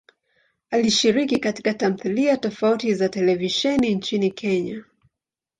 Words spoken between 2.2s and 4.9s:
tofauti za televisheni nchini Kenya.